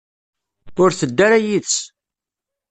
[0.81, 1.77] Ur tedda ara yid-s.